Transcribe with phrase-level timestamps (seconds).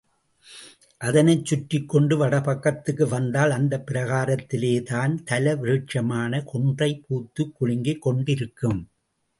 [1.01, 8.81] அதனைச் சுற்றிக் கொண்டு வடபக்கத்துக்கு வந்தால் அந்தப் பிராகாரத்திலேதான் தல விருட்சமான கொன்றை பூத்துக் குலுங்கிக் கொண்டிருக்கும்.